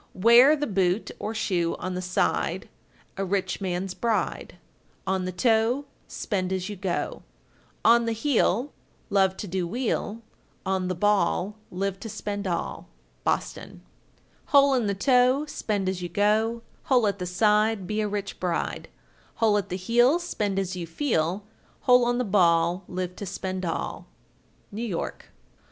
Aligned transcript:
_1397. 0.13 0.21
Wear 0.25 0.55
the 0.55 0.99
boot 1.05 1.11
(or 1.19 1.35
shoe) 1.35 1.75
on 1.75 1.93
the 1.93 2.01
side, 2.01 2.67
a 3.17 3.23
rich 3.23 3.61
man's 3.61 3.93
bride; 3.93 4.55
On 5.05 5.25
the 5.25 5.31
toe, 5.31 5.85
spend 6.07 6.51
as 6.51 6.69
you 6.69 6.75
go; 6.75 7.21
On 7.85 8.05
the 8.05 8.11
heel, 8.11 8.71
love 9.11 9.37
to 9.37 9.47
do 9.47 9.67
weel; 9.67 10.23
On 10.65 10.87
the 10.87 10.95
ball, 10.95 11.55
live 11.69 11.99
to 11.99 12.09
spend 12.09 12.47
all. 12.47 12.87
Boston. 13.23 13.83
1398. 14.49 14.51
Hole 14.53 14.73
in 14.73 14.87
the 14.87 14.95
toe, 14.95 15.45
spend 15.45 15.87
as 15.87 16.01
you 16.01 16.09
go: 16.09 16.63
Hole 16.85 17.05
at 17.05 17.19
the 17.19 17.27
side, 17.27 17.85
be 17.85 18.01
a 18.01 18.07
rich 18.07 18.39
bride; 18.39 18.87
Hole 19.35 19.55
at 19.55 19.69
the 19.69 19.77
heel, 19.77 20.17
spend 20.17 20.57
as 20.57 20.75
you 20.75 20.87
feel; 20.87 21.43
Hole 21.81 22.05
on 22.05 22.17
the 22.17 22.23
ball, 22.23 22.83
live 22.87 23.15
to 23.17 23.27
spend 23.27 23.67
all. 23.67 24.07
_New 24.73 24.89
York. 24.89 25.25